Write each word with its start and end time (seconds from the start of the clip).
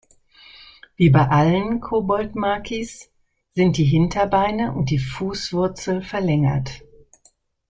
Wie 0.95 1.11
bei 1.11 1.29
allen 1.29 1.79
Koboldmakis 1.79 3.11
sind 3.51 3.77
die 3.77 3.83
Hinterbeine 3.83 4.71
und 4.73 4.89
die 4.89 4.97
Fußwurzel 4.97 6.01
verlängert. 6.01 6.81